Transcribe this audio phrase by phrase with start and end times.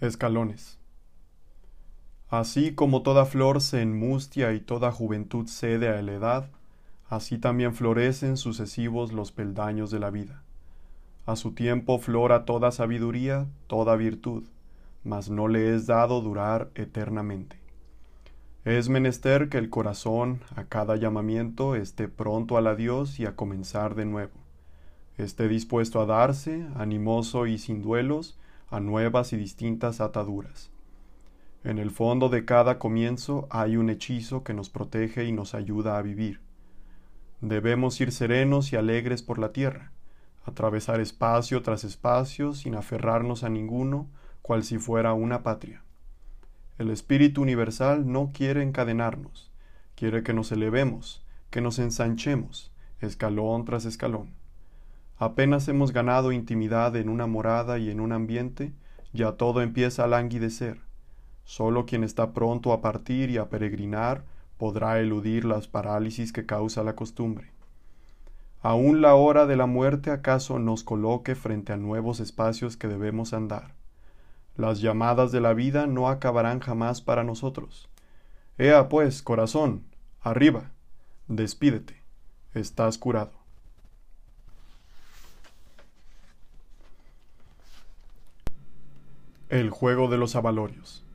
[0.00, 0.78] Escalones.
[2.28, 6.50] Así como toda flor se enmustia y toda juventud cede a la edad,
[7.08, 10.44] así también florecen sucesivos los peldaños de la vida.
[11.26, 14.44] A su tiempo flora toda sabiduría, toda virtud,
[15.02, 17.58] mas no le es dado durar eternamente.
[18.64, 23.96] Es menester que el corazón a cada llamamiento esté pronto al adiós y a comenzar
[23.96, 24.38] de nuevo.
[25.16, 28.38] Esté dispuesto a darse, animoso y sin duelos,
[28.70, 30.70] a nuevas y distintas ataduras.
[31.64, 35.98] En el fondo de cada comienzo hay un hechizo que nos protege y nos ayuda
[35.98, 36.40] a vivir.
[37.40, 39.92] Debemos ir serenos y alegres por la tierra,
[40.44, 44.08] atravesar espacio tras espacio sin aferrarnos a ninguno,
[44.42, 45.82] cual si fuera una patria.
[46.78, 49.50] El Espíritu Universal no quiere encadenarnos,
[49.94, 54.37] quiere que nos elevemos, que nos ensanchemos, escalón tras escalón.
[55.18, 58.72] Apenas hemos ganado intimidad en una morada y en un ambiente,
[59.12, 60.88] ya todo empieza a languidecer
[61.48, 64.22] Solo quien está pronto a partir y a peregrinar
[64.58, 67.52] podrá eludir las parálisis que causa la costumbre.
[68.60, 73.32] Aún la hora de la muerte acaso nos coloque frente a nuevos espacios que debemos
[73.32, 73.72] andar.
[74.58, 77.88] Las llamadas de la vida no acabarán jamás para nosotros.
[78.58, 79.84] Ea pues, corazón,
[80.20, 80.72] arriba,
[81.28, 82.02] despídete,
[82.52, 83.37] estás curado.
[89.50, 91.06] El juego de los avalorios.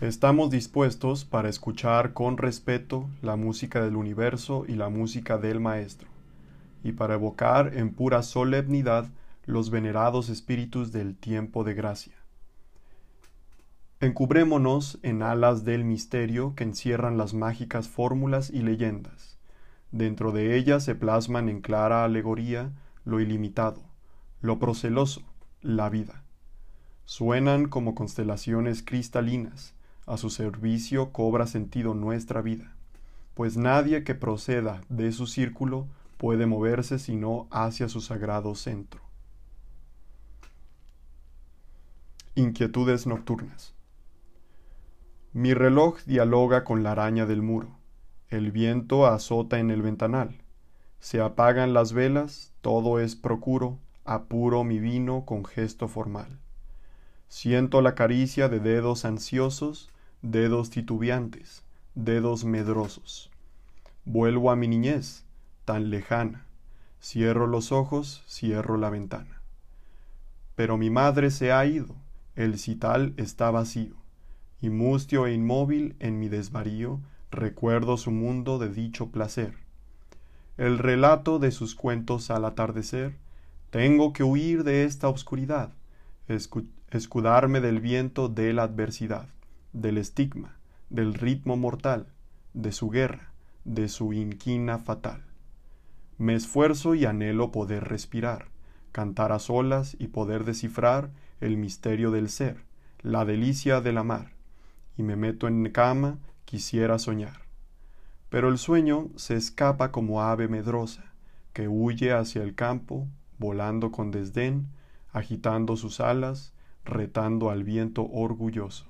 [0.00, 6.08] Estamos dispuestos para escuchar con respeto la música del universo y la música del Maestro,
[6.82, 9.10] y para evocar en pura solemnidad
[9.44, 12.14] los venerados espíritus del tiempo de gracia.
[14.00, 19.36] Encubrémonos en alas del misterio que encierran las mágicas fórmulas y leyendas.
[19.90, 22.72] Dentro de ellas se plasman en clara alegoría
[23.04, 23.82] lo ilimitado,
[24.40, 25.20] lo proceloso,
[25.60, 26.21] la vida.
[27.04, 29.74] Suenan como constelaciones cristalinas,
[30.06, 32.74] a su servicio cobra sentido nuestra vida,
[33.34, 35.86] pues nadie que proceda de su círculo
[36.16, 39.00] puede moverse sino hacia su sagrado centro.
[42.34, 43.74] Inquietudes nocturnas.
[45.32, 47.76] Mi reloj dialoga con la araña del muro,
[48.28, 50.42] el viento azota en el ventanal,
[51.00, 56.41] se apagan las velas, todo es procuro, apuro mi vino con gesto formal.
[57.32, 59.88] Siento la caricia de dedos ansiosos,
[60.20, 63.30] dedos titubeantes, dedos medrosos.
[64.04, 65.24] Vuelvo a mi niñez,
[65.64, 66.44] tan lejana.
[67.02, 69.40] Cierro los ojos, cierro la ventana.
[70.56, 71.96] Pero mi madre se ha ido,
[72.36, 73.96] el cital está vacío,
[74.60, 77.00] y mustio e inmóvil en mi desvarío
[77.30, 79.54] recuerdo su mundo de dicho placer.
[80.58, 83.16] El relato de sus cuentos al atardecer,
[83.70, 85.72] tengo que huir de esta obscuridad,
[86.98, 89.28] escudarme del viento de la adversidad,
[89.72, 90.56] del estigma,
[90.90, 92.06] del ritmo mortal,
[92.54, 93.32] de su guerra,
[93.64, 95.22] de su inquina fatal.
[96.18, 98.48] Me esfuerzo y anhelo poder respirar,
[98.92, 101.10] cantar a solas y poder descifrar
[101.40, 102.64] el misterio del ser,
[103.00, 104.32] la delicia del amar,
[104.96, 107.40] y me meto en cama, quisiera soñar.
[108.28, 111.12] Pero el sueño se escapa como ave medrosa,
[111.52, 113.08] que huye hacia el campo,
[113.38, 114.68] volando con desdén,
[115.12, 116.52] agitando sus alas,
[116.84, 118.86] retando al viento orgulloso.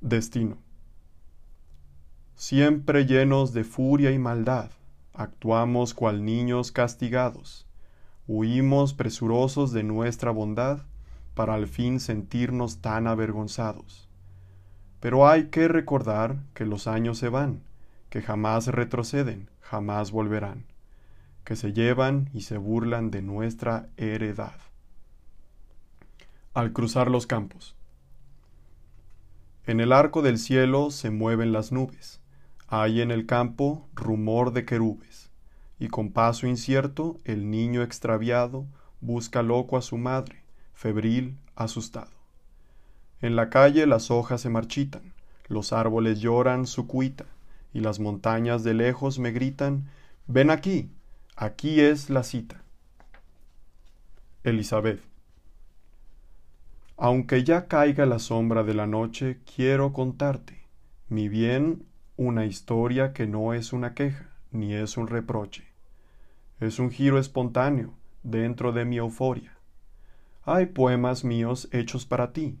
[0.00, 0.58] Destino.
[2.36, 4.70] Siempre llenos de furia y maldad,
[5.12, 7.66] actuamos cual niños castigados,
[8.28, 10.82] huimos presurosos de nuestra bondad,
[11.34, 14.08] para al fin sentirnos tan avergonzados.
[15.00, 17.62] Pero hay que recordar que los años se van,
[18.10, 20.64] que jamás retroceden, jamás volverán,
[21.44, 24.67] que se llevan y se burlan de nuestra heredad
[26.54, 27.76] al cruzar los campos.
[29.66, 32.20] En el arco del cielo se mueven las nubes,
[32.68, 35.30] hay en el campo rumor de querubes,
[35.78, 38.66] y con paso incierto el niño extraviado
[39.00, 40.42] busca loco a su madre,
[40.74, 42.10] febril, asustado.
[43.20, 45.12] En la calle las hojas se marchitan,
[45.48, 47.26] los árboles lloran su cuita,
[47.72, 49.88] y las montañas de lejos me gritan,
[50.26, 50.90] ven aquí,
[51.36, 52.62] aquí es la cita.
[54.44, 55.00] Elizabeth.
[57.00, 60.64] Aunque ya caiga la sombra de la noche, quiero contarte,
[61.08, 61.84] mi bien,
[62.16, 65.62] una historia que no es una queja, ni es un reproche.
[66.58, 69.56] Es un giro espontáneo dentro de mi euforia.
[70.42, 72.58] Hay poemas míos hechos para ti,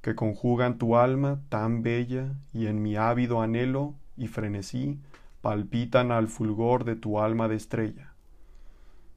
[0.00, 4.98] que conjugan tu alma tan bella y en mi ávido anhelo y frenesí
[5.42, 8.14] palpitan al fulgor de tu alma de estrella.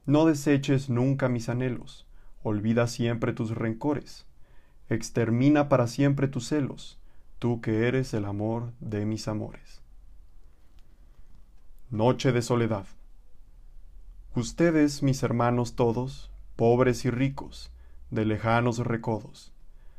[0.04, 2.06] No deseches nunca mis anhelos,
[2.42, 4.26] olvida siempre tus rencores,
[4.88, 6.98] extermina para siempre tus celos,
[7.38, 9.82] tú que eres el amor de mis amores.
[11.90, 12.86] Noche de soledad.
[14.34, 17.70] Ustedes, mis hermanos todos, pobres y ricos,
[18.10, 19.52] de lejanos recodos,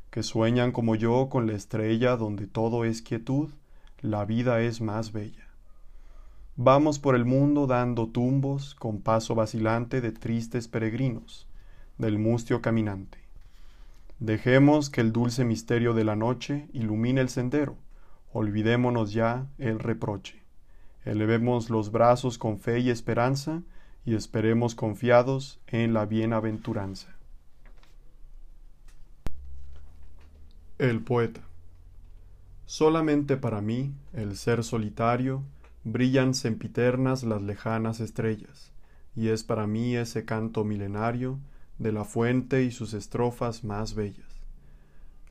[0.09, 3.49] que sueñan como yo con la estrella donde todo es quietud,
[4.01, 5.47] la vida es más bella.
[6.55, 11.47] Vamos por el mundo dando tumbos con paso vacilante de tristes peregrinos,
[11.97, 13.22] del mustio caminante.
[14.23, 17.75] Dejemos que el dulce misterio de la noche ilumine el sendero,
[18.31, 20.41] olvidémonos ya el reproche.
[21.03, 23.63] Elevemos los brazos con fe y esperanza
[24.05, 27.17] y esperemos confiados en la bienaventuranza.
[30.77, 31.41] El poeta.
[32.65, 35.43] Solamente para mí, el ser solitario,
[35.83, 38.71] brillan sempiternas las lejanas estrellas,
[39.17, 41.39] y es para mí ese canto milenario
[41.79, 44.41] de la fuente y sus estrofas más bellas.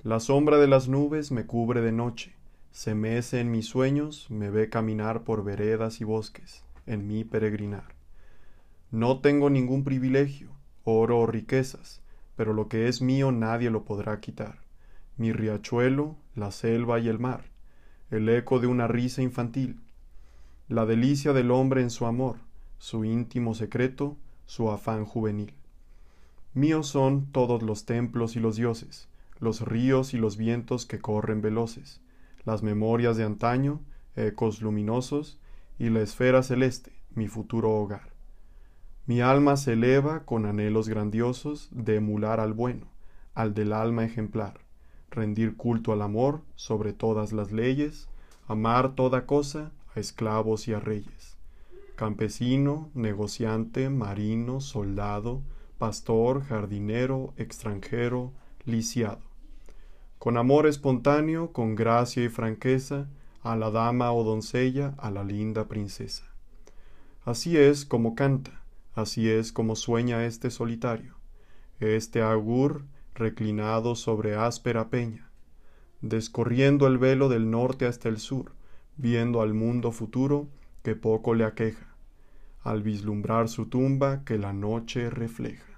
[0.02, 2.34] La sombra de las nubes me cubre de noche,
[2.72, 7.94] se mece en mis sueños, me ve caminar por veredas y bosques, en mi peregrinar.
[8.90, 10.50] No tengo ningún privilegio,
[10.84, 12.02] oro o riquezas,
[12.36, 14.58] pero lo que es mío nadie lo podrá quitar.
[15.16, 17.44] Mi riachuelo, la selva y el mar,
[18.10, 19.80] el eco de una risa infantil,
[20.68, 22.36] la delicia del hombre en su amor,
[22.78, 24.16] su íntimo secreto,
[24.46, 25.54] su afán juvenil.
[26.54, 29.08] Míos son todos los templos y los dioses,
[29.38, 32.02] los ríos y los vientos que corren veloces,
[32.44, 33.80] las memorias de antaño,
[34.16, 35.38] ecos luminosos,
[35.78, 38.12] y la esfera celeste, mi futuro hogar.
[39.06, 42.86] Mi alma se eleva con anhelos grandiosos de emular al bueno,
[43.34, 44.60] al del alma ejemplar,
[45.10, 48.08] rendir culto al amor sobre todas las leyes,
[48.46, 51.36] amar toda cosa a esclavos y a reyes.
[51.96, 55.42] Campesino, negociante, marino, soldado,
[55.82, 58.32] pastor, jardinero, extranjero,
[58.64, 59.22] lisiado.
[60.20, 63.08] Con amor espontáneo, con gracia y franqueza,
[63.42, 66.22] a la dama o doncella, a la linda princesa.
[67.24, 68.62] Así es como canta,
[68.94, 71.16] así es como sueña este solitario,
[71.80, 72.84] este agur
[73.16, 75.32] reclinado sobre áspera peña,
[76.00, 78.52] descorriendo el velo del norte hasta el sur,
[78.96, 80.46] viendo al mundo futuro
[80.84, 81.96] que poco le aqueja,
[82.62, 85.71] al vislumbrar su tumba que la noche refleja.